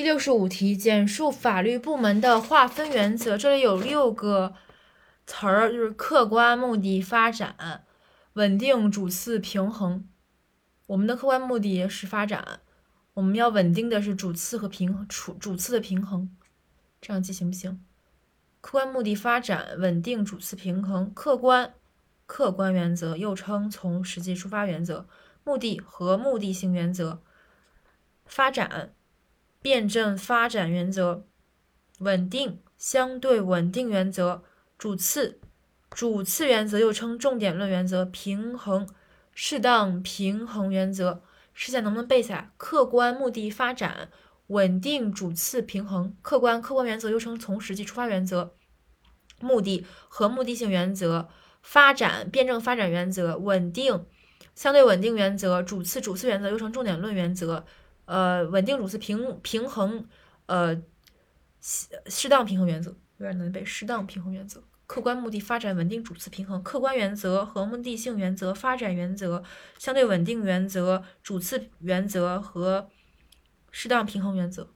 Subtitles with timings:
[0.00, 3.36] 第六十五题，简述法律部门的划分原则。
[3.36, 4.54] 这里有六个
[5.26, 7.84] 词儿，就是客观目的、发展、
[8.32, 10.08] 稳定、主次、平衡。
[10.86, 12.60] 我们的客观目的是发展，
[13.12, 16.34] 我们要稳定的是主次和平衡，主主次的平衡，
[17.02, 17.84] 这样记行不行？
[18.62, 21.12] 客观目的、发展、稳定、主次平衡。
[21.12, 21.74] 客观，
[22.24, 25.06] 客观原则又称从实际出发原则。
[25.44, 27.20] 目的和目的性原则。
[28.24, 28.94] 发展。
[29.62, 31.26] 辩证发展原则，
[31.98, 34.42] 稳定相对稳定原则，
[34.78, 35.38] 主次
[35.90, 38.88] 主次原则又称重点论原则，平衡
[39.34, 41.22] 适当平衡原则，
[41.52, 42.50] 试下能不能背下来？
[42.56, 44.08] 客观目的发展，
[44.46, 48.54] 稳定主次平衡，客观客观原则又称从实际出发原则，
[49.40, 51.28] 目的和目的性原则，
[51.62, 54.06] 发展辩证发展原则，稳定
[54.54, 57.66] 相对稳定原则，主次主次原则又称重点论原则。
[58.10, 60.04] 呃，稳定主次平平衡，
[60.46, 60.74] 呃，
[61.60, 63.64] 适适当平衡原则有点难背。
[63.64, 69.44] 适当平衡原则，客观目的发展稳定主次平衡，客观原则和目的性原则，发展原则，
[69.78, 72.90] 相对稳定原则，主次原则和
[73.70, 74.68] 适当平衡原则。